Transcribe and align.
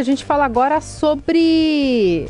A 0.00 0.02
gente 0.02 0.24
fala 0.24 0.46
agora 0.46 0.80
sobre 0.80 2.26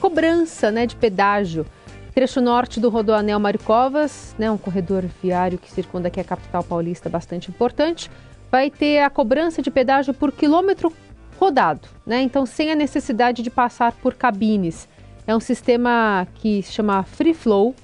cobrança 0.00 0.70
né, 0.70 0.86
de 0.86 0.96
pedágio. 0.96 1.66
Trecho 2.14 2.40
norte 2.40 2.80
do 2.80 2.88
Rodoanel 2.88 3.38
Maricovas, 3.38 4.34
né, 4.38 4.50
um 4.50 4.56
corredor 4.56 5.04
viário 5.22 5.58
que 5.58 5.70
circunda 5.70 6.08
aqui 6.08 6.18
a 6.18 6.24
capital 6.24 6.64
paulista 6.64 7.10
bastante 7.10 7.50
importante, 7.50 8.10
vai 8.50 8.70
ter 8.70 9.00
a 9.00 9.10
cobrança 9.10 9.60
de 9.60 9.70
pedágio 9.70 10.14
por 10.14 10.32
quilômetro 10.32 10.90
rodado, 11.38 11.86
né? 12.06 12.22
Então, 12.22 12.46
sem 12.46 12.72
a 12.72 12.74
necessidade 12.74 13.42
de 13.42 13.50
passar 13.50 13.92
por 13.92 14.14
cabines. 14.14 14.88
É 15.26 15.36
um 15.36 15.40
sistema 15.40 16.26
que 16.36 16.62
se 16.62 16.72
chama 16.72 17.02
Free 17.02 17.34
Flow 17.34 17.74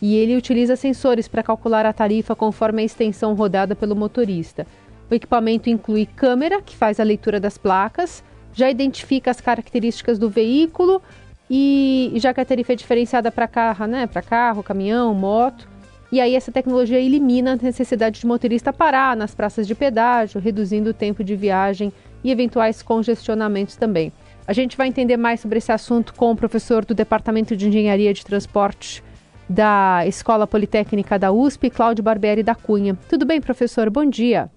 e 0.00 0.14
ele 0.14 0.36
utiliza 0.36 0.76
sensores 0.76 1.26
para 1.26 1.42
calcular 1.42 1.84
a 1.84 1.92
tarifa 1.92 2.36
conforme 2.36 2.82
a 2.82 2.84
extensão 2.84 3.34
rodada 3.34 3.74
pelo 3.74 3.96
motorista. 3.96 4.64
O 5.10 5.14
equipamento 5.14 5.68
inclui 5.68 6.06
câmera, 6.06 6.62
que 6.62 6.76
faz 6.76 7.00
a 7.00 7.02
leitura 7.02 7.40
das 7.40 7.58
placas, 7.58 8.22
já 8.58 8.68
identifica 8.68 9.30
as 9.30 9.40
características 9.40 10.18
do 10.18 10.28
veículo 10.28 11.00
e 11.48 12.12
já 12.16 12.34
que 12.34 12.40
a 12.40 12.44
tarifa 12.44 12.72
é 12.72 12.76
diferenciada 12.76 13.30
para 13.30 13.46
carro, 13.46 13.86
né, 13.86 14.08
para 14.08 14.20
carro, 14.20 14.64
caminhão, 14.64 15.14
moto, 15.14 15.68
e 16.10 16.20
aí 16.20 16.34
essa 16.34 16.50
tecnologia 16.50 16.98
elimina 16.98 17.52
a 17.52 17.56
necessidade 17.56 18.18
de 18.18 18.26
motorista 18.26 18.72
parar 18.72 19.16
nas 19.16 19.32
praças 19.32 19.64
de 19.64 19.76
pedágio, 19.76 20.40
reduzindo 20.40 20.90
o 20.90 20.94
tempo 20.94 21.22
de 21.22 21.36
viagem 21.36 21.92
e 22.24 22.32
eventuais 22.32 22.82
congestionamentos 22.82 23.76
também. 23.76 24.12
A 24.44 24.52
gente 24.52 24.76
vai 24.76 24.88
entender 24.88 25.16
mais 25.16 25.38
sobre 25.38 25.58
esse 25.58 25.70
assunto 25.70 26.12
com 26.14 26.32
o 26.32 26.36
professor 26.36 26.84
do 26.84 26.94
Departamento 26.94 27.56
de 27.56 27.68
Engenharia 27.68 28.12
de 28.12 28.24
Transporte 28.24 29.04
da 29.48 30.04
Escola 30.04 30.48
Politécnica 30.48 31.16
da 31.16 31.30
USP, 31.30 31.70
Cláudio 31.70 32.02
Barbieri 32.02 32.42
da 32.42 32.56
Cunha. 32.56 32.98
Tudo 33.08 33.24
bem, 33.24 33.40
professor? 33.40 33.88
Bom 33.88 34.04
dia. 34.04 34.50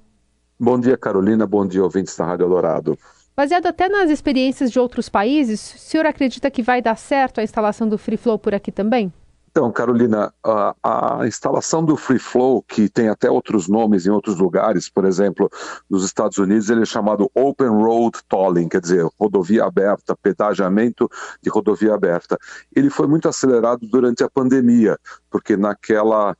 Bom 0.59 0.79
dia, 0.79 0.97
Carolina. 0.97 1.45
Bom 1.45 1.67
dia, 1.67 1.83
ouvintes 1.83 2.17
da 2.17 2.25
Rádio 2.25 2.49
Dourado. 2.49 2.97
Baseado 3.35 3.66
até 3.67 3.88
nas 3.88 4.09
experiências 4.09 4.71
de 4.71 4.80
outros 4.80 5.08
países, 5.08 5.73
o 5.73 5.77
senhor 5.77 6.05
acredita 6.05 6.52
que 6.52 6.62
vai 6.62 6.81
dar 6.81 6.98
certo 6.98 7.40
a 7.40 7.44
instalação 7.44 7.88
do 7.88 7.98
Free 7.98 8.18
Flow 8.18 8.38
por 8.38 8.54
aqui 8.54 8.71
também? 8.71 9.12
Então, 9.51 9.70
Carolina, 9.70 10.34
a, 10.41 10.76
a, 10.82 11.27
instalação 11.27 11.84
do 11.84 11.98
Free 11.98 12.18
Flow, 12.18 12.63
que 12.63 12.88
tem 12.88 13.10
até 13.10 13.29
outros 13.29 13.68
nomes 13.68 14.05
em 14.05 14.10
outros 14.10 14.38
lugares, 14.38 14.90
por 14.90 15.04
exemplo, 15.04 15.49
nos 15.90 16.05
Estados 16.05 16.38
Unidos, 16.38 16.70
ele 16.70 16.84
é 16.84 16.85
chamado 16.85 17.29
Open 17.35 17.68
Road 17.68 18.18
Tolling, 18.29 18.70
quer 18.70 18.79
dizer, 18.79 19.05
rodovia 19.20 19.66
aberta, 19.66 20.16
pedagiamento 20.16 21.10
de 21.41 21.49
rodovia 21.49 21.93
aberta. 21.93 22.38
Ele 22.73 22.90
foi 22.90 23.07
muito 23.07 23.27
acelerado 23.27 23.85
durante 23.85 24.23
a 24.23 24.29
pandemia, 24.29 24.98
porque 25.29 25.57
naquela 25.57 26.34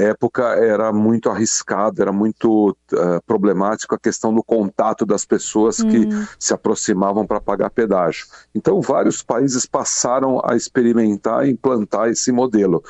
época 0.00 0.42
era 0.56 0.92
muito 0.92 1.30
arriscado, 1.30 2.00
era 2.00 2.12
muito 2.12 2.76
uh, 2.92 3.22
problemático 3.26 3.94
a 3.94 3.98
questão 3.98 4.34
do 4.34 4.42
contato 4.42 5.04
das 5.06 5.24
pessoas 5.24 5.76
que 5.76 5.98
uhum. 5.98 6.26
se 6.38 6.54
aproximavam 6.54 7.26
para 7.26 7.40
pagar 7.40 7.70
pedágio. 7.70 8.26
Então, 8.54 8.80
vários 8.80 9.22
países 9.22 9.66
passaram 9.66 10.40
a 10.44 10.56
experimentar 10.56 11.46
e 11.46 11.50
implantar 11.50 12.08
esse 12.08 12.32
modelo. 12.32 12.82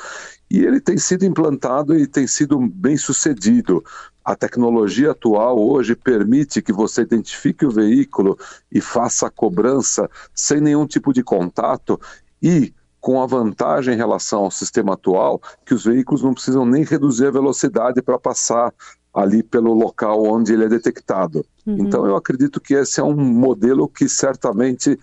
E 0.49 0.59
ele 0.59 0.81
tem 0.81 0.97
sido 0.97 1.25
implantado 1.25 1.97
e 1.97 2.05
tem 2.05 2.27
sido 2.27 2.59
bem 2.59 2.97
sucedido. 2.97 3.83
A 4.23 4.35
tecnologia 4.35 5.11
atual 5.11 5.59
hoje 5.59 5.95
permite 5.95 6.61
que 6.61 6.73
você 6.73 7.01
identifique 7.01 7.65
o 7.65 7.71
veículo 7.71 8.37
e 8.71 8.79
faça 8.81 9.27
a 9.27 9.31
cobrança 9.31 10.09
sem 10.35 10.59
nenhum 10.61 10.85
tipo 10.85 11.13
de 11.13 11.23
contato 11.23 11.99
e 12.41 12.73
com 13.01 13.21
a 13.21 13.25
vantagem 13.25 13.95
em 13.95 13.97
relação 13.97 14.45
ao 14.45 14.51
sistema 14.51 14.93
atual 14.93 15.41
que 15.65 15.73
os 15.73 15.83
veículos 15.83 16.21
não 16.21 16.33
precisam 16.33 16.65
nem 16.65 16.83
reduzir 16.83 17.25
a 17.25 17.31
velocidade 17.31 18.01
para 18.01 18.19
passar 18.19 18.71
ali 19.13 19.43
pelo 19.43 19.73
local 19.73 20.23
onde 20.23 20.53
ele 20.53 20.65
é 20.65 20.69
detectado. 20.69 21.43
Uhum. 21.65 21.77
Então 21.79 22.05
eu 22.05 22.15
acredito 22.15 22.61
que 22.61 22.75
esse 22.75 22.99
é 22.99 23.03
um 23.03 23.15
modelo 23.15 23.89
que 23.89 24.07
certamente 24.07 24.97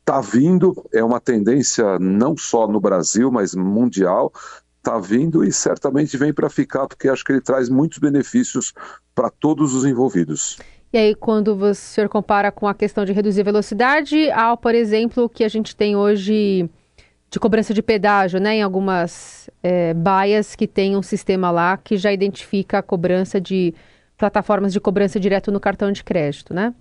está 0.00 0.20
vindo, 0.20 0.74
é 0.92 1.04
uma 1.04 1.20
tendência 1.20 1.98
não 1.98 2.36
só 2.36 2.66
no 2.66 2.80
Brasil, 2.80 3.30
mas 3.30 3.54
mundial, 3.54 4.32
está 4.78 4.98
vindo 4.98 5.44
e 5.44 5.52
certamente 5.52 6.16
vem 6.16 6.32
para 6.32 6.50
ficar, 6.50 6.86
porque 6.86 7.08
acho 7.08 7.24
que 7.24 7.32
ele 7.32 7.40
traz 7.40 7.68
muitos 7.70 7.98
benefícios 7.98 8.74
para 9.14 9.30
todos 9.30 9.74
os 9.74 9.84
envolvidos. 9.84 10.58
E 10.92 10.98
aí, 10.98 11.14
quando 11.14 11.56
o 11.56 11.74
senhor 11.74 12.08
compara 12.08 12.52
com 12.52 12.68
a 12.68 12.74
questão 12.74 13.04
de 13.04 13.12
reduzir 13.12 13.40
a 13.40 13.44
velocidade, 13.44 14.30
ao, 14.30 14.56
por 14.56 14.74
exemplo, 14.74 15.28
que 15.28 15.42
a 15.42 15.48
gente 15.48 15.74
tem 15.74 15.96
hoje 15.96 16.70
de 17.34 17.40
cobrança 17.40 17.74
de 17.74 17.82
pedágio, 17.82 18.38
né, 18.38 18.54
em 18.54 18.62
algumas 18.62 19.50
é, 19.60 19.92
baias 19.92 20.54
que 20.54 20.68
tem 20.68 20.96
um 20.96 21.02
sistema 21.02 21.50
lá 21.50 21.76
que 21.76 21.96
já 21.96 22.12
identifica 22.12 22.78
a 22.78 22.82
cobrança 22.82 23.40
de 23.40 23.74
plataformas 24.16 24.72
de 24.72 24.78
cobrança 24.78 25.18
direto 25.18 25.50
no 25.50 25.58
cartão 25.58 25.90
de 25.90 26.04
crédito, 26.04 26.54
né? 26.54 26.72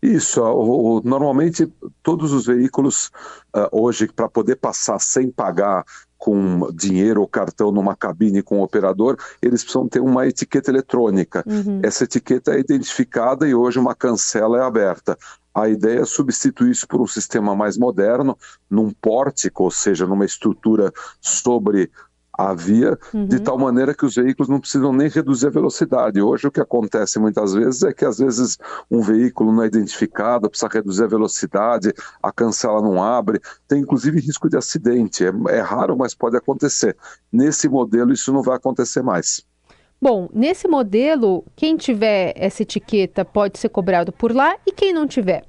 Isso, 0.00 0.40
o, 0.40 0.98
o, 0.98 1.00
normalmente 1.02 1.66
todos 2.00 2.32
os 2.32 2.46
veículos 2.46 3.10
uh, 3.56 3.68
hoje 3.72 4.06
para 4.06 4.28
poder 4.28 4.54
passar 4.54 5.00
sem 5.00 5.32
pagar 5.32 5.84
com 6.16 6.70
dinheiro 6.72 7.20
ou 7.20 7.26
cartão 7.26 7.72
numa 7.72 7.96
cabine 7.96 8.40
com 8.40 8.60
o 8.60 8.62
operador, 8.62 9.16
eles 9.42 9.64
precisam 9.64 9.88
ter 9.88 10.00
uma 10.00 10.28
etiqueta 10.28 10.70
eletrônica. 10.70 11.42
Uhum. 11.44 11.80
Essa 11.82 12.04
etiqueta 12.04 12.54
é 12.54 12.60
identificada 12.60 13.48
e 13.48 13.54
hoje 13.54 13.80
uma 13.80 13.96
cancela 13.96 14.58
é 14.58 14.62
aberta. 14.62 15.18
A 15.54 15.68
ideia 15.68 16.00
é 16.00 16.04
substituir 16.04 16.72
isso 16.72 16.88
por 16.88 17.00
um 17.00 17.06
sistema 17.06 17.54
mais 17.54 17.78
moderno, 17.78 18.36
num 18.68 18.90
pórtico, 18.90 19.64
ou 19.64 19.70
seja, 19.70 20.06
numa 20.06 20.24
estrutura 20.24 20.92
sobre 21.20 21.90
a 22.36 22.52
via, 22.52 22.98
uhum. 23.12 23.26
de 23.26 23.38
tal 23.38 23.56
maneira 23.56 23.94
que 23.94 24.04
os 24.04 24.16
veículos 24.16 24.48
não 24.48 24.58
precisam 24.58 24.92
nem 24.92 25.08
reduzir 25.08 25.46
a 25.46 25.50
velocidade. 25.50 26.20
Hoje 26.20 26.48
o 26.48 26.50
que 26.50 26.60
acontece 26.60 27.18
muitas 27.18 27.54
vezes 27.54 27.82
é 27.84 27.92
que 27.92 28.04
às 28.04 28.18
vezes 28.18 28.58
um 28.90 29.00
veículo 29.00 29.52
não 29.52 29.62
é 29.62 29.66
identificado, 29.66 30.50
precisa 30.50 30.68
reduzir 30.68 31.04
a 31.04 31.08
velocidade, 31.08 31.94
a 32.22 32.32
cancela 32.32 32.82
não 32.82 33.02
abre, 33.02 33.40
tem 33.68 33.80
inclusive 33.80 34.18
risco 34.20 34.48
de 34.48 34.56
acidente. 34.56 35.24
É, 35.24 35.32
é 35.50 35.60
raro, 35.60 35.96
mas 35.96 36.14
pode 36.14 36.36
acontecer. 36.36 36.96
Nesse 37.32 37.68
modelo 37.68 38.12
isso 38.12 38.32
não 38.32 38.42
vai 38.42 38.56
acontecer 38.56 39.02
mais. 39.02 39.46
Bom, 40.00 40.28
nesse 40.32 40.68
modelo, 40.68 41.44
quem 41.56 41.76
tiver 41.76 42.34
essa 42.36 42.62
etiqueta 42.62 43.24
pode 43.24 43.58
ser 43.58 43.70
cobrado 43.70 44.12
por 44.12 44.34
lá 44.34 44.56
e 44.66 44.72
quem 44.72 44.92
não 44.92 45.06
tiver? 45.06 45.44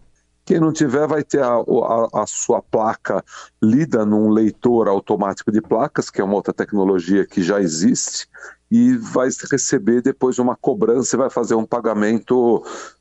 Quem 0.46 0.60
não 0.60 0.72
tiver 0.72 1.08
vai 1.08 1.24
ter 1.24 1.42
a, 1.42 1.56
a, 1.56 2.22
a, 2.22 2.28
sua 2.28 2.62
placa 2.62 3.24
lida 3.62 4.06
num 4.06 4.30
leitor 4.30 4.88
automático 4.88 5.52
de 5.52 5.60
placas, 5.60 6.12
que 6.12 6.22
é 6.22 6.24
uma 6.24 6.36
outra 6.36 6.54
tecnologia 6.54 7.26
que 7.26 7.42
já 7.42 7.60
existe, 7.60 8.28
e 8.70 8.96
vai 8.96 9.28
receber 9.52 10.04
depois 10.04 10.38
uma 10.38 10.56
cobrança 10.56 11.16
e 11.16 11.20
vai 11.20 11.32
fazer 11.32 11.56
um 11.56 11.66
pagamento 11.66 12.58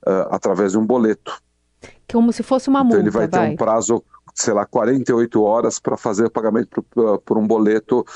uh, 0.06 0.28
através 0.30 0.72
de 0.72 0.78
um 0.78 0.86
boleto. 0.86 1.38
Como 2.10 2.32
se 2.32 2.42
fosse 2.42 2.68
uma 2.68 2.82
multa. 2.82 2.96
Então 2.96 3.04
ele 3.04 3.10
vai, 3.10 3.28
vai. 3.28 3.48
ter 3.48 3.52
um 3.52 3.56
prazo, 3.56 4.02
sei 4.34 4.54
lá, 4.54 4.64
48 4.64 5.42
horas 5.42 5.78
para 5.78 5.98
fazer 5.98 6.24
o 6.24 6.30
pagamento 6.30 6.82
por, 6.82 7.18
por 7.18 7.36
um 7.36 7.46
boleto 7.46 8.06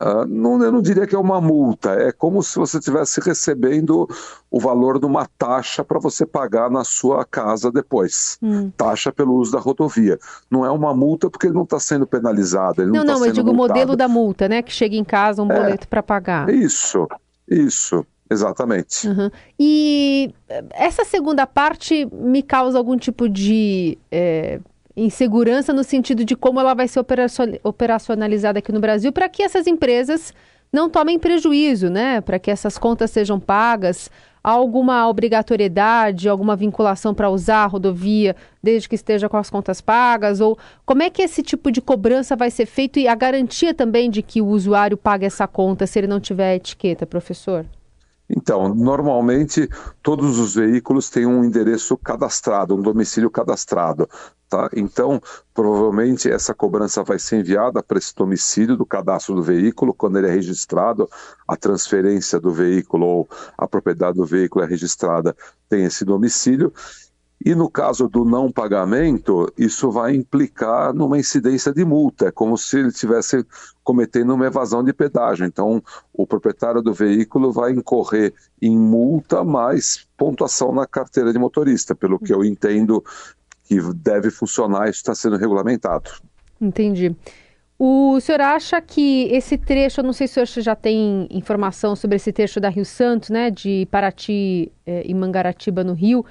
Uh, 0.00 0.26
não, 0.26 0.62
eu 0.62 0.70
não 0.70 0.82
diria 0.82 1.06
que 1.06 1.14
é 1.14 1.18
uma 1.18 1.40
multa, 1.40 1.92
é 1.92 2.12
como 2.12 2.42
se 2.42 2.58
você 2.58 2.76
estivesse 2.76 3.18
recebendo 3.18 4.06
o 4.50 4.60
valor 4.60 4.98
de 4.98 5.06
uma 5.06 5.26
taxa 5.38 5.82
para 5.82 5.98
você 5.98 6.26
pagar 6.26 6.70
na 6.70 6.84
sua 6.84 7.24
casa 7.24 7.72
depois. 7.72 8.36
Hum. 8.42 8.70
Taxa 8.76 9.10
pelo 9.10 9.34
uso 9.34 9.52
da 9.52 9.58
rodovia. 9.58 10.18
Não 10.50 10.66
é 10.66 10.70
uma 10.70 10.94
multa 10.94 11.30
porque 11.30 11.46
ele 11.46 11.54
não 11.54 11.62
está 11.62 11.80
sendo 11.80 12.06
penalizado. 12.06 12.84
Não, 12.84 12.92
não, 12.92 13.06
tá 13.06 13.12
não 13.14 13.26
eu 13.26 13.32
digo 13.32 13.50
o 13.50 13.54
modelo 13.54 13.96
da 13.96 14.06
multa, 14.06 14.48
né? 14.48 14.60
Que 14.60 14.72
chega 14.72 14.96
em 14.96 15.04
casa 15.04 15.42
um 15.42 15.50
é, 15.50 15.56
boleto 15.56 15.88
para 15.88 16.02
pagar. 16.02 16.50
Isso, 16.50 17.08
isso. 17.48 18.04
Exatamente. 18.28 19.08
Uhum. 19.08 19.30
E 19.58 20.34
essa 20.72 21.04
segunda 21.04 21.46
parte 21.46 22.06
me 22.12 22.42
causa 22.42 22.76
algum 22.76 22.96
tipo 22.96 23.28
de 23.28 23.96
é, 24.10 24.60
insegurança 24.96 25.72
no 25.72 25.84
sentido 25.84 26.24
de 26.24 26.34
como 26.34 26.58
ela 26.58 26.72
vai 26.72 26.88
ser 26.88 27.04
operacionalizada 27.62 28.58
aqui 28.58 28.72
no 28.72 28.80
Brasil 28.80 29.12
para 29.12 29.28
que 29.28 29.42
essas 29.42 29.66
empresas 29.66 30.32
não 30.72 30.88
tomem 30.88 31.18
prejuízo, 31.18 31.90
né? 31.90 32.20
Para 32.20 32.38
que 32.38 32.50
essas 32.50 32.78
contas 32.78 33.10
sejam 33.10 33.38
pagas. 33.38 34.10
Há 34.42 34.50
alguma 34.50 35.08
obrigatoriedade, 35.08 36.28
alguma 36.28 36.54
vinculação 36.54 37.12
para 37.12 37.28
usar 37.28 37.64
a 37.64 37.66
rodovia 37.66 38.36
desde 38.62 38.88
que 38.88 38.94
esteja 38.94 39.28
com 39.28 39.36
as 39.36 39.50
contas 39.50 39.80
pagas? 39.80 40.40
Ou 40.40 40.56
como 40.84 41.02
é 41.02 41.10
que 41.10 41.22
esse 41.22 41.42
tipo 41.42 41.70
de 41.70 41.80
cobrança 41.80 42.36
vai 42.36 42.50
ser 42.50 42.66
feito 42.66 42.98
e 42.98 43.08
a 43.08 43.14
garantia 43.14 43.74
também 43.74 44.08
de 44.08 44.22
que 44.22 44.40
o 44.40 44.46
usuário 44.46 44.96
pague 44.96 45.26
essa 45.26 45.46
conta 45.46 45.86
se 45.86 45.98
ele 45.98 46.06
não 46.06 46.20
tiver 46.20 46.54
etiqueta, 46.54 47.04
professor? 47.04 47.66
Então, 48.28 48.74
normalmente 48.74 49.68
todos 50.02 50.38
os 50.38 50.54
veículos 50.54 51.08
têm 51.08 51.26
um 51.26 51.44
endereço 51.44 51.96
cadastrado, 51.96 52.74
um 52.74 52.82
domicílio 52.82 53.30
cadastrado. 53.30 54.08
Tá? 54.48 54.70
Então, 54.76 55.20
provavelmente 55.52 56.30
essa 56.30 56.54
cobrança 56.54 57.02
vai 57.02 57.18
ser 57.18 57.40
enviada 57.40 57.82
para 57.82 57.98
esse 57.98 58.14
domicílio 58.14 58.76
do 58.76 58.86
cadastro 58.86 59.34
do 59.34 59.42
veículo, 59.42 59.92
quando 59.92 60.18
ele 60.18 60.28
é 60.28 60.30
registrado, 60.30 61.08
a 61.48 61.56
transferência 61.56 62.38
do 62.38 62.52
veículo 62.52 63.06
ou 63.06 63.28
a 63.58 63.66
propriedade 63.66 64.16
do 64.16 64.24
veículo 64.24 64.64
é 64.64 64.68
registrada, 64.68 65.36
tem 65.68 65.84
esse 65.84 66.04
domicílio, 66.04 66.72
e 67.44 67.54
no 67.54 67.70
caso 67.70 68.08
do 68.08 68.24
não 68.24 68.50
pagamento, 68.50 69.52
isso 69.58 69.90
vai 69.90 70.14
implicar 70.14 70.92
numa 70.94 71.18
incidência 71.18 71.72
de 71.72 71.84
multa, 71.84 72.28
é 72.28 72.30
como 72.32 72.56
se 72.56 72.78
ele 72.78 72.88
estivesse 72.88 73.44
cometendo 73.84 74.34
uma 74.34 74.46
evasão 74.46 74.82
de 74.82 74.92
pedágio. 74.92 75.46
Então, 75.46 75.82
o 76.12 76.26
proprietário 76.26 76.82
do 76.82 76.92
veículo 76.92 77.52
vai 77.52 77.72
incorrer 77.72 78.34
em 78.60 78.76
multa 78.76 79.44
mais 79.44 80.06
pontuação 80.16 80.72
na 80.72 80.86
carteira 80.86 81.32
de 81.32 81.38
motorista, 81.38 81.94
pelo 81.94 82.18
que 82.18 82.32
eu 82.32 82.44
entendo 82.44 83.04
que 83.64 83.80
deve 83.94 84.30
funcionar, 84.30 84.88
isso 84.88 84.98
está 84.98 85.14
sendo 85.14 85.36
regulamentado. 85.36 86.10
Entendi. 86.60 87.14
O 87.78 88.18
senhor 88.20 88.40
acha 88.40 88.80
que 88.80 89.28
esse 89.30 89.58
trecho, 89.58 90.00
eu 90.00 90.04
não 90.04 90.12
sei 90.12 90.26
se 90.26 90.40
o 90.40 90.46
senhor 90.46 90.64
já 90.64 90.74
tem 90.74 91.28
informação 91.30 91.94
sobre 91.94 92.16
esse 92.16 92.32
trecho 92.32 92.58
da 92.58 92.70
Rio 92.70 92.86
Santos, 92.86 93.28
né, 93.28 93.50
de 93.50 93.86
Paraty 93.90 94.72
eh, 94.86 95.02
e 95.04 95.12
Mangaratiba 95.12 95.84
no 95.84 95.92
Rio, 95.92 96.24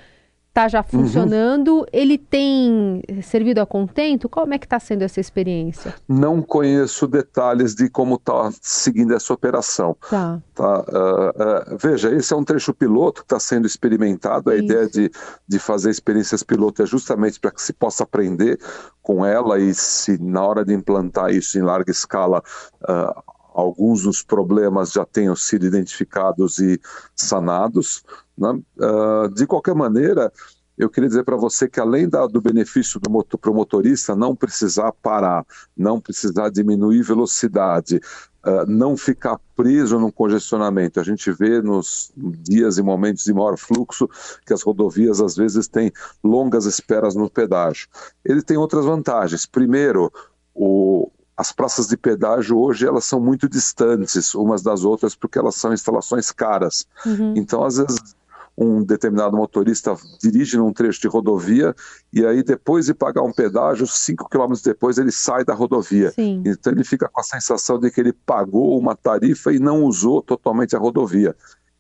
está 0.56 0.70
já 0.70 0.80
uhum. 0.80 1.02
funcionando. 1.02 1.80
Uhum. 1.80 1.86
Ele 1.92 2.18
tem 2.18 3.02
servido 3.22 3.60
a 3.60 3.66
contento? 3.66 4.30
Como 4.30 4.54
é 4.54 4.58
que 4.58 4.66
está 4.66 4.80
sendo 4.80 5.02
essa 5.02 5.20
experiência? 5.20 5.94
Não 6.08 6.42
conheço 6.42 7.06
detalhes 7.08 7.76
de 7.76 7.90
como 7.90 8.16
está 8.16 8.50
seguindo 8.62 9.14
essa 9.14 9.34
operação. 9.34 9.98
Tá. 10.10 10.40
tá 10.56 10.80
uh, 10.80 11.74
uh, 11.74 11.78
veja, 11.78 12.16
esse 12.16 12.34
é 12.34 12.38
um 12.38 12.44
trecho 12.44 12.74
piloto 12.74 13.22
que 13.22 13.26
está 13.26 13.40
sendo 13.40 13.68
experimentado. 13.68 14.50
A 14.50 14.56
Isso. 14.56 14.64
ideia 14.64 14.88
de, 14.88 15.12
de 15.46 15.60
fazer 15.60 15.92
experiências 15.92 16.42
piloto 16.42 16.82
é 16.82 16.86
justamente 16.86 17.38
para 17.38 17.52
que 17.52 17.62
se 17.62 17.74
possa 17.74 18.04
aprender 18.04 18.58
com 19.04 19.26
ela 19.26 19.60
e 19.60 19.74
se 19.74 20.18
na 20.22 20.42
hora 20.42 20.64
de 20.64 20.74
implantar 20.74 21.32
isso 21.32 21.60
em 21.60 21.62
larga 21.62 21.92
escala 21.92 22.42
uh, 22.82 23.35
alguns 23.56 24.04
dos 24.04 24.22
problemas 24.22 24.92
já 24.92 25.06
tenham 25.06 25.36
sido 25.36 25.66
identificados 25.66 26.60
e 26.60 26.80
sanados. 27.16 28.04
Né? 28.38 28.60
Uh, 28.78 29.30
de 29.34 29.48
qualquer 29.48 29.74
maneira, 29.74 30.32
eu 30.78 30.90
queria 30.90 31.08
dizer 31.08 31.24
para 31.24 31.38
você 31.38 31.70
que 31.70 31.80
além 31.80 32.10
da, 32.10 32.28
do 32.28 32.42
benefício 32.42 33.00
do 33.00 33.10
motor, 33.10 33.40
motorista 33.54 34.14
não 34.14 34.36
precisar 34.36 34.92
parar, 34.92 35.46
não 35.76 36.02
precisar 36.02 36.50
diminuir 36.50 37.02
velocidade, 37.02 38.02
uh, 38.46 38.66
não 38.68 38.98
ficar 38.98 39.40
preso 39.56 39.98
num 39.98 40.12
congestionamento. 40.12 41.00
A 41.00 41.04
gente 41.04 41.32
vê 41.32 41.62
nos 41.62 42.12
dias 42.18 42.78
e 42.78 42.84
momentos 42.84 43.24
de 43.24 43.34
maior 43.34 43.58
fluxo 43.58 44.10
que 44.46 44.54
as 44.54 44.62
rodovias 44.62 45.22
às 45.22 45.38
vezes 45.38 45.66
têm 45.66 45.94
longas 46.22 46.66
esperas 46.66 47.16
no 47.16 47.30
pedágio. 47.30 47.88
Ele 48.26 48.42
tem 48.42 48.58
outras 48.58 48.84
vantagens. 48.84 49.46
Primeiro, 49.46 50.12
o, 50.56 50.95
as 51.38 51.52
praças 51.52 51.88
de 51.88 51.98
pedágio 51.98 52.58
hoje 52.58 52.88
elas 52.88 53.06
são 53.06 53.20
muito 53.20 53.50
distantes 53.50 54.34
umas 54.34 54.62
das 54.62 54.84
outras 54.84 55.16
porque 55.16 55.38
elas 55.38 55.56
são 55.56 55.74
instalações 55.74 56.32
caras. 56.32 56.88
Uhum. 57.06 57.34
Então, 57.36 57.64
às 57.64 57.78
vezes, 57.78 58.16
um 58.58 58.84
determinado 58.84 59.36
motorista 59.36 59.96
dirige 60.22 60.58
num 60.58 60.72
trecho 60.72 61.02
de 61.02 61.08
rodovia 61.08 61.76
e 62.14 62.26
aí 62.26 62.42
depois 62.42 62.86
de 62.86 62.94
pagar 62.94 63.22
um 63.22 63.34
pedágio, 63.34 63.86
cinco 63.86 64.30
quilômetros 64.30 64.62
depois 64.62 64.98
ele 64.98 65.12
sai 65.12 65.44
da 65.44 65.54
rodovia. 65.54 66.12
Sim. 66.12 66.42
Então 66.46 66.72
ele 66.72 66.84
fica 66.84 67.10
com 67.10 67.20
a 67.20 67.24
sensação 67.24 67.78
de 67.80 67.92
que 67.92 68.00
ele 68.00 68.14
pagou 68.14 68.80
uma 68.80 68.96
tarifa 68.96 69.52
e 69.52 69.60
não 69.60 69.84
usou 69.84 70.22
totalmente 70.22 70.76
a 70.76 70.80
rodovia. 70.80 71.36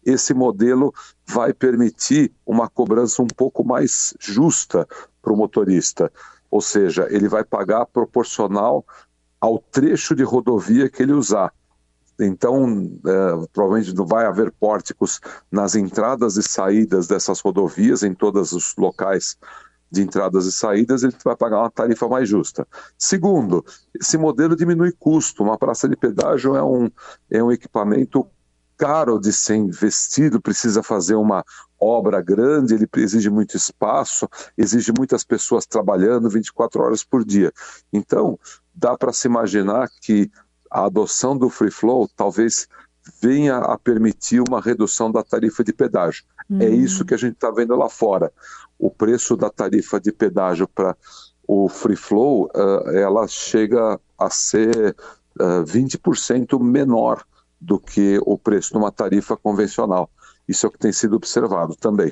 Esse 0.05 0.33
modelo 0.33 0.93
vai 1.25 1.53
permitir 1.53 2.31
uma 2.45 2.69
cobrança 2.69 3.23
um 3.23 3.27
pouco 3.27 3.63
mais 3.63 4.13
justa 4.19 4.87
para 5.21 5.33
o 5.33 5.37
motorista. 5.37 6.11
Ou 6.51 6.61
seja, 6.61 7.07
ele 7.09 7.27
vai 7.27 7.43
pagar 7.43 7.85
proporcional 7.87 8.85
ao 9.45 9.59
trecho 9.59 10.15
de 10.15 10.23
rodovia 10.23 10.89
que 10.89 11.03
ele 11.03 11.13
usar. 11.13 11.53
Então, 12.19 12.99
é, 13.05 13.47
provavelmente 13.53 13.93
não 13.93 14.05
vai 14.05 14.25
haver 14.25 14.51
pórticos 14.51 15.19
nas 15.51 15.75
entradas 15.75 16.35
e 16.35 16.41
saídas 16.41 17.07
dessas 17.07 17.41
rodovias, 17.41 18.01
em 18.01 18.13
todos 18.13 18.53
os 18.53 18.73
locais 18.75 19.37
de 19.91 20.01
entradas 20.01 20.45
e 20.45 20.51
saídas, 20.51 21.03
ele 21.03 21.13
vai 21.23 21.35
pagar 21.35 21.59
uma 21.59 21.69
tarifa 21.69 22.07
mais 22.07 22.27
justa. 22.27 22.67
Segundo, 22.97 23.63
esse 23.93 24.17
modelo 24.17 24.55
diminui 24.55 24.91
custo. 24.91 25.43
Uma 25.43 25.57
praça 25.57 25.87
de 25.87 25.95
pedágio 25.95 26.55
é 26.55 26.63
um, 26.63 26.89
é 27.29 27.43
um 27.43 27.51
equipamento 27.51 28.27
caro 28.77 29.19
de 29.19 29.31
ser 29.31 29.55
investido, 29.55 30.41
precisa 30.41 30.83
fazer 30.83 31.15
uma 31.15 31.43
obra 31.79 32.21
grande, 32.21 32.73
ele 32.73 32.87
exige 32.97 33.29
muito 33.29 33.55
espaço, 33.55 34.27
exige 34.57 34.91
muitas 34.97 35.23
pessoas 35.23 35.65
trabalhando 35.65 36.29
24 36.29 36.81
horas 36.81 37.03
por 37.03 37.23
dia. 37.23 37.51
Então, 37.91 38.39
dá 38.73 38.97
para 38.97 39.13
se 39.13 39.27
imaginar 39.27 39.89
que 40.01 40.29
a 40.69 40.85
adoção 40.85 41.37
do 41.37 41.49
free 41.49 41.71
flow 41.71 42.09
talvez 42.15 42.67
venha 43.21 43.57
a 43.57 43.77
permitir 43.77 44.41
uma 44.41 44.59
redução 44.59 45.11
da 45.11 45.23
tarifa 45.23 45.63
de 45.63 45.71
pedágio. 45.71 46.23
Uhum. 46.49 46.61
É 46.61 46.69
isso 46.69 47.05
que 47.05 47.13
a 47.13 47.17
gente 47.17 47.33
está 47.33 47.51
vendo 47.51 47.75
lá 47.75 47.89
fora. 47.89 48.31
O 48.77 48.89
preço 48.89 49.37
da 49.37 49.49
tarifa 49.49 49.99
de 49.99 50.11
pedágio 50.11 50.67
para 50.67 50.97
o 51.47 51.69
free 51.69 51.95
flow, 51.95 52.49
uh, 52.55 52.89
ela 52.89 53.27
chega 53.27 53.99
a 54.17 54.29
ser 54.29 54.95
uh, 55.39 55.63
20% 55.63 56.59
menor 56.59 57.23
do 57.65 57.79
que 57.79 58.19
o 58.23 58.37
preço 58.37 58.71
de 58.71 58.77
uma 58.77 58.91
tarifa 58.91 59.35
convencional. 59.35 60.09
Isso 60.47 60.65
é 60.65 60.69
o 60.69 60.71
que 60.71 60.77
tem 60.77 60.93
sido 60.93 61.15
observado 61.15 61.75
também 61.75 62.11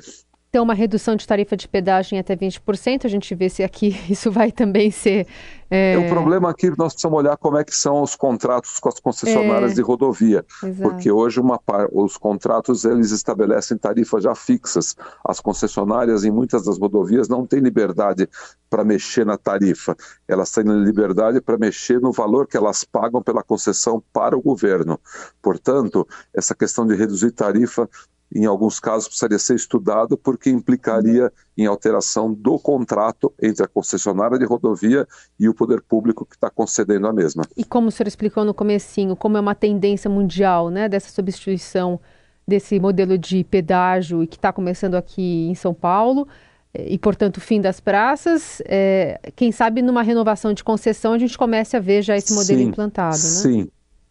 ter 0.54 0.60
uma 0.60 0.72
redução 0.72 1.16
de 1.16 1.26
tarifa 1.26 1.56
de 1.56 1.66
pedágio 1.66 2.14
em 2.14 2.20
até 2.20 2.36
20%. 2.36 3.06
A 3.06 3.08
gente 3.08 3.34
vê 3.34 3.48
se 3.48 3.64
aqui 3.64 3.88
isso 4.08 4.30
vai 4.30 4.52
também 4.52 4.88
ser. 4.88 5.26
É... 5.68 5.98
O 5.98 6.08
problema 6.08 6.48
aqui 6.48 6.70
nós 6.78 6.92
precisamos 6.92 7.18
olhar 7.18 7.36
como 7.36 7.58
é 7.58 7.64
que 7.64 7.74
são 7.74 8.00
os 8.02 8.14
contratos 8.14 8.78
com 8.78 8.88
as 8.88 9.00
concessionárias 9.00 9.72
é... 9.72 9.74
de 9.74 9.82
rodovia, 9.82 10.44
Exato. 10.62 10.88
porque 10.88 11.10
hoje 11.10 11.40
uma, 11.40 11.58
os 11.90 12.16
contratos 12.16 12.84
eles 12.84 13.10
estabelecem 13.10 13.76
tarifas 13.76 14.22
já 14.22 14.32
fixas. 14.36 14.94
As 15.26 15.40
concessionárias 15.40 16.22
em 16.22 16.30
muitas 16.30 16.64
das 16.64 16.78
rodovias 16.78 17.28
não 17.28 17.44
têm 17.44 17.58
liberdade 17.58 18.28
para 18.70 18.84
mexer 18.84 19.26
na 19.26 19.36
tarifa. 19.36 19.96
Elas 20.28 20.52
têm 20.52 20.62
liberdade 20.84 21.40
para 21.40 21.58
mexer 21.58 22.00
no 22.00 22.12
valor 22.12 22.46
que 22.46 22.56
elas 22.56 22.84
pagam 22.84 23.20
pela 23.20 23.42
concessão 23.42 24.00
para 24.12 24.36
o 24.36 24.40
governo. 24.40 25.00
Portanto, 25.42 26.06
essa 26.32 26.54
questão 26.54 26.86
de 26.86 26.94
reduzir 26.94 27.32
tarifa 27.32 27.88
em 28.34 28.46
alguns 28.46 28.80
casos 28.80 29.06
precisaria 29.06 29.38
ser 29.38 29.54
estudado 29.54 30.16
porque 30.16 30.50
implicaria 30.50 31.32
em 31.56 31.66
alteração 31.66 32.32
do 32.32 32.58
contrato 32.58 33.32
entre 33.40 33.64
a 33.64 33.68
concessionária 33.68 34.38
de 34.38 34.44
rodovia 34.44 35.06
e 35.38 35.48
o 35.48 35.54
poder 35.54 35.80
público 35.80 36.26
que 36.26 36.34
está 36.34 36.50
concedendo 36.50 37.06
a 37.06 37.12
mesma. 37.12 37.44
E 37.56 37.64
como 37.64 37.88
o 37.88 37.90
senhor 37.92 38.08
explicou 38.08 38.44
no 38.44 38.52
comecinho, 38.52 39.14
como 39.14 39.36
é 39.36 39.40
uma 39.40 39.54
tendência 39.54 40.10
mundial 40.10 40.68
né, 40.68 40.88
dessa 40.88 41.10
substituição 41.10 42.00
desse 42.46 42.78
modelo 42.78 43.16
de 43.16 43.44
pedágio 43.44 44.22
e 44.22 44.26
que 44.26 44.36
está 44.36 44.52
começando 44.52 44.96
aqui 44.96 45.48
em 45.48 45.54
São 45.54 45.72
Paulo, 45.72 46.28
eh, 46.74 46.92
e, 46.92 46.98
portanto, 46.98 47.38
o 47.38 47.40
fim 47.40 47.60
das 47.60 47.80
praças, 47.80 48.60
é, 48.66 49.18
quem 49.34 49.50
sabe 49.50 49.80
numa 49.80 50.02
renovação 50.02 50.52
de 50.52 50.62
concessão 50.62 51.14
a 51.14 51.18
gente 51.18 51.38
comece 51.38 51.76
a 51.76 51.80
ver 51.80 52.02
já 52.02 52.16
esse 52.16 52.34
modelo 52.34 52.58
sim, 52.58 52.66
implantado, 52.66 53.16
né? 53.16 53.18
Sim, 53.18 53.68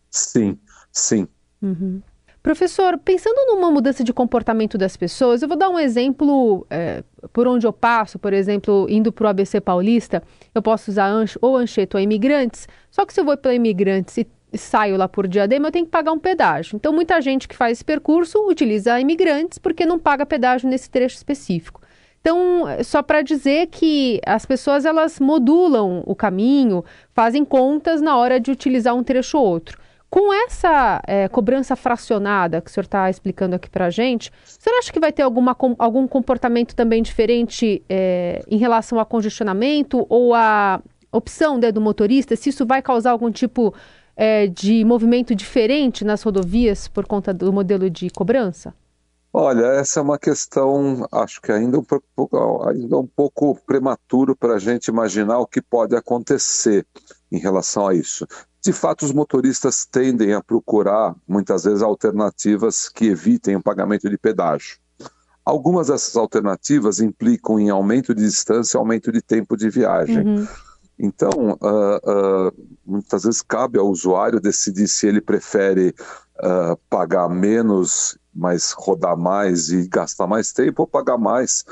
sim, 0.09 0.57
sim. 0.91 1.27
Uhum. 1.61 2.01
Professor, 2.44 2.98
pensando 2.98 3.48
numa 3.48 3.72
mudança 3.72 4.04
de 4.04 4.12
comportamento 4.12 4.78
das 4.78 4.98
pessoas, 4.98 5.42
eu 5.42 5.48
vou 5.48 5.56
dar 5.56 5.69
um 5.69 5.80
exemplo 5.80 6.68
é, 6.69 7.01
por 7.31 7.48
onde 7.48 7.66
eu 7.66 7.72
passo, 7.72 8.19
por 8.19 8.34
exemplo, 8.34 8.86
indo 8.90 9.13
para 9.13 9.24
o 9.24 9.28
ABC 9.30 9.62
Paulista, 9.62 10.22
eu 10.54 10.62
posso 10.62 10.92
usar 10.92 11.07
ancho, 11.07 11.40
ou 11.42 11.56
Anchieta 11.56 11.97
ou 11.97 12.04
Imigrantes, 12.04 12.68
só 12.92 13.06
que 13.06 13.14
se 13.14 13.21
eu 13.21 13.23
vou 13.23 13.38
pela 13.38 13.56
Imigrantes 13.56 14.18
e 14.18 14.28
saio 14.57 14.97
lá 14.97 15.07
por 15.07 15.26
Diadema, 15.26 15.69
eu 15.69 15.71
tenho 15.71 15.85
que 15.85 15.92
pagar 15.92 16.12
um 16.12 16.19
pedágio. 16.19 16.76
Então, 16.76 16.92
muita 16.92 17.21
gente 17.21 17.47
que 17.47 17.56
faz 17.56 17.78
esse 17.78 17.85
percurso 17.85 18.38
utiliza 18.45 19.00
Imigrantes 19.00 19.57
porque 19.57 19.85
não 19.85 19.97
paga 19.97 20.26
pedágio 20.26 20.69
nesse 20.69 20.90
trecho 20.90 21.16
específico. 21.16 21.81
Então, 22.19 22.66
só 22.83 23.02
para 23.02 23.21
dizer 23.21 23.68
que 23.68 24.19
as 24.26 24.45
pessoas 24.45 24.83
elas 24.83 25.18
modulam 25.18 26.04
o 26.06 26.14
caminho, 26.14 26.83
fazem 27.14 27.45
contas 27.45 28.02
na 28.02 28.18
hora 28.18 28.38
de 28.38 28.52
utilizar 28.52 28.94
um 28.94 29.04
trecho 29.04 29.38
ou 29.38 29.45
outro. 29.45 29.81
Com 30.13 30.31
essa 30.31 31.01
é, 31.07 31.27
cobrança 31.27 31.75
fracionada 31.75 32.61
que 32.61 32.69
o 32.69 32.71
senhor 32.71 32.83
está 32.83 33.09
explicando 33.09 33.55
aqui 33.55 33.67
para 33.67 33.87
a 33.87 33.89
gente, 33.89 34.29
o 34.29 34.61
senhor 34.61 34.77
acha 34.77 34.93
que 34.93 34.99
vai 34.99 35.11
ter 35.11 35.23
alguma, 35.23 35.57
algum 35.79 36.07
comportamento 36.07 36.75
também 36.75 37.01
diferente 37.01 37.83
é, 37.89 38.43
em 38.47 38.57
relação 38.57 38.99
a 38.99 39.05
congestionamento 39.07 40.05
ou 40.07 40.35
a 40.35 40.79
opção 41.11 41.57
né, 41.57 41.71
do 41.71 41.81
motorista? 41.81 42.35
Se 42.35 42.49
isso 42.49 42.63
vai 42.63 42.79
causar 42.79 43.09
algum 43.09 43.31
tipo 43.31 43.73
é, 44.15 44.45
de 44.45 44.85
movimento 44.85 45.33
diferente 45.33 46.05
nas 46.05 46.21
rodovias 46.21 46.87
por 46.87 47.07
conta 47.07 47.33
do 47.33 47.51
modelo 47.51 47.89
de 47.89 48.11
cobrança? 48.11 48.71
Olha, 49.33 49.65
essa 49.65 49.99
é 49.99 50.03
uma 50.03 50.19
questão, 50.19 51.07
acho 51.11 51.41
que 51.41 51.51
ainda 51.51 51.79
um 51.79 51.85
ainda 52.69 52.99
um 52.99 53.07
pouco 53.07 53.59
prematuro 53.65 54.35
para 54.35 54.53
a 54.53 54.59
gente 54.59 54.89
imaginar 54.89 55.39
o 55.39 55.47
que 55.47 55.59
pode 55.59 55.95
acontecer 55.95 56.85
em 57.31 57.39
relação 57.39 57.87
a 57.87 57.95
isso 57.95 58.27
de 58.63 58.71
fato, 58.71 59.03
os 59.03 59.11
motoristas 59.11 59.85
tendem 59.85 60.33
a 60.33 60.41
procurar, 60.41 61.13
muitas 61.27 61.65
vezes, 61.65 61.81
alternativas 61.81 62.87
que 62.87 63.07
evitem 63.07 63.57
o 63.57 63.61
pagamento 63.61 64.09
de 64.09 64.17
pedágio. 64.17 64.77
Algumas 65.43 65.87
dessas 65.87 66.15
alternativas 66.15 67.01
implicam 67.01 67.59
em 67.59 67.69
aumento 67.69 68.15
de 68.15 68.23
distância, 68.23 68.77
aumento 68.77 69.11
de 69.11 69.21
tempo 69.21 69.57
de 69.57 69.69
viagem. 69.69 70.25
Uhum. 70.25 70.47
Então, 70.97 71.57
uh, 71.61 72.47
uh, 72.47 72.53
muitas 72.85 73.23
vezes 73.23 73.41
cabe 73.41 73.77
ao 73.77 73.89
usuário 73.89 74.39
decidir 74.39 74.87
se 74.87 75.07
ele 75.07 75.19
prefere 75.19 75.93
uh, 76.39 76.77
pagar 76.89 77.27
menos, 77.27 78.17
mas 78.33 78.71
rodar 78.71 79.17
mais 79.17 79.67
e 79.67 79.89
gastar 79.89 80.25
mais 80.25 80.53
tempo, 80.53 80.83
ou 80.83 80.87
pagar 80.87 81.17
mais 81.17 81.65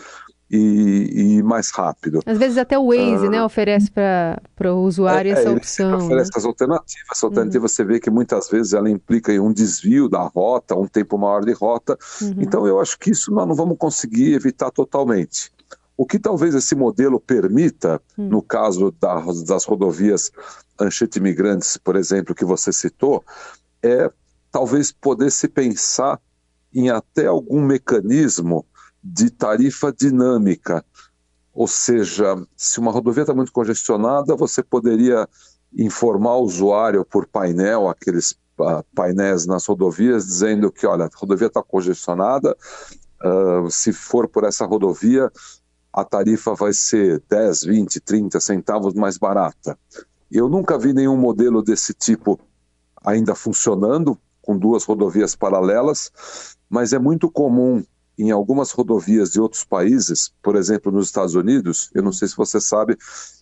e, 0.52 1.38
e, 1.38 1.44
mais 1.44 1.72
rápido. 1.72 2.20
Às 2.26 2.38
vezes 2.38 2.58
até 2.58 2.78
o 2.78 2.88
Waze, 2.88 3.30
né, 3.30 3.42
oferece 3.42 3.90
para 3.90 4.74
o 4.74 4.84
usuário 4.84 5.30
é, 5.30 5.40
essa 5.40 5.50
é, 5.50 5.52
opção. 5.52 5.98
Oferece 5.98 6.30
né? 6.30 6.38
as 6.38 6.46
alternativas. 6.46 7.08
Essa 7.12 7.26
alternativa 7.26 7.64
uhum. 7.64 7.68
você 7.70 7.84
vê 7.86 8.00
que 8.00 8.10
muitas 8.10 8.50
vezes 8.50 8.74
ela 8.74 8.90
implica 8.90 9.32
em 9.32 9.40
um 9.40 9.54
desvio 9.54 10.10
da 10.10 10.24
rota, 10.24 10.76
um 10.76 10.88
tempo 10.88 11.18
maior 11.18 11.46
de 11.46 11.54
rota. 11.54 11.98
Uhum. 12.22 12.36
Então 12.40 12.68
eu 12.68 12.82
acho 12.82 13.00
que 13.00 13.12
isso 13.12 13.32
nós 13.32 13.48
não 13.48 13.56
vamos 13.56 13.78
conseguir 13.78 14.34
evitar 14.34 14.72
totalmente. 14.72 15.52
O 15.96 16.06
que 16.06 16.20
talvez 16.20 16.54
esse 16.54 16.76
modelo 16.76 17.20
permita, 17.20 18.02
hum. 18.18 18.28
no 18.28 18.42
caso 18.42 18.94
das, 19.00 19.44
das 19.44 19.66
rodovias 19.66 20.32
Anchieta 20.80 21.20
Imigrantes, 21.20 21.78
por 21.78 21.96
exemplo, 21.96 22.34
que 22.34 22.44
você 22.44 22.74
citou, 22.74 23.24
é 23.84 24.12
talvez 24.52 24.92
poder 24.92 25.32
se 25.32 25.48
pensar 25.48 26.20
em 26.74 26.90
até 26.90 27.28
algum 27.28 27.62
mecanismo 27.62 28.66
de 29.04 29.30
tarifa 29.30 29.92
dinâmica. 29.92 30.84
Ou 31.54 31.68
seja, 31.68 32.36
se 32.56 32.80
uma 32.80 32.92
rodovia 32.92 33.24
está 33.24 33.34
muito 33.34 33.52
congestionada, 33.52 34.36
você 34.36 34.64
poderia 34.64 35.28
informar 35.78 36.36
o 36.36 36.44
usuário 36.44 37.06
por 37.06 37.28
painel, 37.28 37.90
aqueles 37.90 38.32
uh, 38.60 38.84
painéis 38.96 39.46
nas 39.46 39.66
rodovias, 39.66 40.26
dizendo 40.26 40.72
que, 40.72 40.86
olha, 40.86 41.06
a 41.06 41.10
rodovia 41.14 41.48
está 41.48 41.62
congestionada, 41.62 42.56
uh, 43.24 43.70
se 43.70 43.92
for 43.92 44.28
por 44.28 44.44
essa 44.44 44.66
rodovia, 44.66 45.32
a 45.94 46.06
tarifa 46.06 46.54
vai 46.54 46.74
ser 46.74 47.22
10, 47.30 47.64
20, 47.64 48.00
30 48.00 48.40
centavos 48.40 48.94
mais 48.94 49.18
barata. 49.18 49.78
Eu 50.32 50.48
nunca 50.48 50.78
vi 50.78 50.94
nenhum 50.94 51.18
modelo 51.18 51.62
desse 51.62 51.94
tipo 51.94 52.40
ainda 53.04 53.36
funcionando, 53.36 54.18
com 54.42 54.58
duas 54.58 54.86
rodovias 54.86 55.36
paralelas, 55.36 56.12
mas 56.70 56.94
é 56.94 57.00
muito 57.00 57.30
comum 57.30 57.84
em 58.18 58.32
algumas 58.32 58.72
rodovias 58.72 59.32
de 59.32 59.40
outros 59.40 59.64
países, 59.64 60.34
por 60.42 60.56
exemplo, 60.56 60.92
nos 60.92 61.08
Estados 61.08 61.36
Unidos, 61.36 61.90
eu 61.94 62.04
não 62.04 62.12
sei 62.12 62.28
se 62.28 62.36
você 62.36 62.60
sabe, 62.60 62.98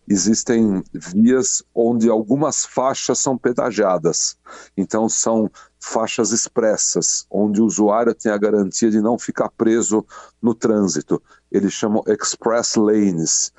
existem 0.07 0.83
vias 0.93 1.63
onde 1.73 2.09
algumas 2.09 2.65
faixas 2.65 3.19
são 3.19 3.37
pedagiadas. 3.37 4.37
Então, 4.77 5.09
são 5.09 5.49
faixas 5.79 6.31
expressas, 6.31 7.25
onde 7.29 7.61
o 7.61 7.65
usuário 7.65 8.13
tem 8.13 8.31
a 8.31 8.37
garantia 8.37 8.89
de 8.89 9.01
não 9.01 9.17
ficar 9.17 9.49
preso 9.49 10.05
no 10.41 10.53
trânsito. 10.53 11.21
Eles 11.51 11.73
chamam 11.73 12.03
express 12.07 12.75
lanes. 12.75 13.51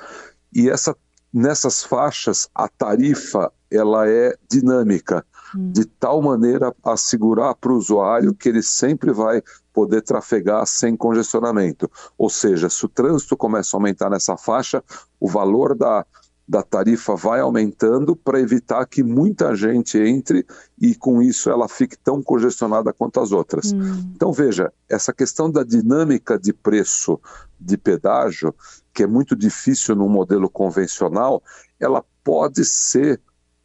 E 0.52 0.68
essa, 0.68 0.96
nessas 1.32 1.82
faixas, 1.82 2.48
a 2.54 2.68
tarifa 2.68 3.52
ela 3.70 4.08
é 4.08 4.36
dinâmica, 4.50 5.24
hum. 5.54 5.70
de 5.70 5.84
tal 5.84 6.20
maneira 6.20 6.74
assegurar 6.82 7.54
para 7.54 7.72
o 7.72 7.76
usuário 7.76 8.34
que 8.34 8.48
ele 8.48 8.62
sempre 8.62 9.12
vai 9.12 9.42
poder 9.80 10.02
trafegar 10.02 10.66
sem 10.66 10.94
congestionamento. 10.94 11.90
Ou 12.18 12.28
seja, 12.28 12.68
se 12.68 12.84
o 12.84 12.88
trânsito 12.88 13.34
começa 13.34 13.74
a 13.74 13.78
aumentar 13.78 14.10
nessa 14.10 14.36
faixa, 14.36 14.84
o 15.18 15.26
valor 15.26 15.74
da, 15.74 16.04
da 16.46 16.62
tarifa 16.62 17.16
vai 17.16 17.40
aumentando 17.40 18.14
para 18.14 18.38
evitar 18.38 18.84
que 18.84 19.02
muita 19.02 19.56
gente 19.56 19.96
entre 19.98 20.46
e 20.78 20.94
com 20.94 21.22
isso 21.22 21.48
ela 21.48 21.66
fique 21.66 21.96
tão 21.96 22.22
congestionada 22.22 22.92
quanto 22.92 23.20
as 23.20 23.32
outras. 23.32 23.72
Hum. 23.72 24.12
Então 24.14 24.34
veja, 24.34 24.70
essa 24.86 25.14
questão 25.14 25.50
da 25.50 25.64
dinâmica 25.64 26.38
de 26.38 26.52
preço 26.52 27.18
de 27.58 27.78
pedágio, 27.78 28.54
que 28.92 29.02
é 29.02 29.06
muito 29.06 29.34
difícil 29.34 29.96
no 29.96 30.10
modelo 30.10 30.50
convencional, 30.50 31.42
ela 31.78 32.04
pode 32.22 32.66
ser 32.66 33.18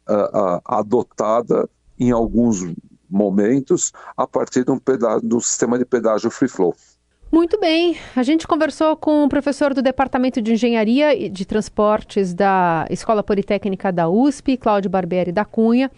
uh, 0.08 0.56
uh, 0.56 0.60
adotada 0.64 1.68
em 1.98 2.10
alguns 2.10 2.62
momentos 3.10 3.92
a 4.16 4.26
partir 4.26 4.64
de 4.64 4.70
um, 4.70 4.80
de 5.22 5.34
um 5.34 5.40
sistema 5.40 5.78
de 5.78 5.84
pedágio 5.84 6.30
free 6.30 6.48
flow. 6.48 6.74
Muito 7.30 7.58
bem, 7.58 7.96
a 8.14 8.22
gente 8.22 8.46
conversou 8.46 8.96
com 8.96 9.24
o 9.24 9.28
professor 9.28 9.74
do 9.74 9.82
Departamento 9.82 10.40
de 10.40 10.52
Engenharia 10.52 11.14
e 11.14 11.28
de 11.28 11.44
Transportes 11.44 12.32
da 12.32 12.86
Escola 12.88 13.22
Politécnica 13.22 13.90
da 13.90 14.08
USP, 14.08 14.56
Cláudio 14.56 14.88
Barbieri 14.88 15.32
da 15.32 15.44
Cunha, 15.44 15.90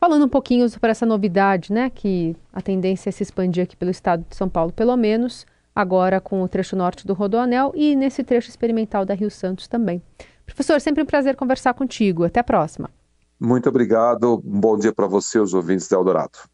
falando 0.00 0.24
um 0.24 0.28
pouquinho 0.28 0.68
sobre 0.68 0.90
essa 0.90 1.06
novidade, 1.06 1.72
né, 1.72 1.90
que 1.90 2.36
a 2.52 2.60
tendência 2.60 3.08
é 3.08 3.12
se 3.12 3.22
expandir 3.22 3.62
aqui 3.62 3.76
pelo 3.76 3.90
estado 3.90 4.24
de 4.28 4.34
São 4.34 4.48
Paulo, 4.48 4.72
pelo 4.72 4.96
menos, 4.96 5.46
agora 5.74 6.20
com 6.20 6.42
o 6.42 6.48
trecho 6.48 6.74
norte 6.74 7.06
do 7.06 7.14
Rodoanel 7.14 7.72
e 7.74 7.94
nesse 7.94 8.24
trecho 8.24 8.48
experimental 8.48 9.04
da 9.04 9.14
Rio 9.14 9.30
Santos 9.30 9.68
também. 9.68 10.02
Professor, 10.44 10.80
sempre 10.80 11.02
um 11.02 11.06
prazer 11.06 11.36
conversar 11.36 11.74
contigo. 11.74 12.24
Até 12.24 12.40
a 12.40 12.44
próxima. 12.44 12.90
Muito 13.40 13.68
obrigado. 13.68 14.40
Um 14.44 14.60
bom 14.60 14.76
dia 14.78 14.92
para 14.92 15.06
você, 15.06 15.38
os 15.40 15.54
ouvintes 15.54 15.88
da 15.88 15.96
Eldorado. 15.96 16.48